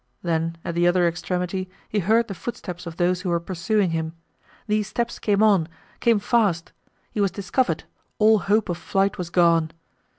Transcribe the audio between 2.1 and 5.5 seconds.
the footsteps of those who were pursuing him. These steps came